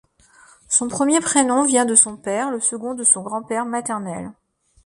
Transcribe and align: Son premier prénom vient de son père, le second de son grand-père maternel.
Son 0.67 0.87
premier 0.87 1.19
prénom 1.19 1.61
vient 1.63 1.85
de 1.85 1.93
son 1.93 2.17
père, 2.17 2.49
le 2.49 2.59
second 2.59 2.95
de 2.95 3.03
son 3.03 3.21
grand-père 3.21 3.65
maternel. 3.67 4.31